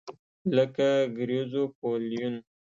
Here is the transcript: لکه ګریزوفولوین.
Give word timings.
لکه 0.55 0.87
ګریزوفولوین. 1.17 2.35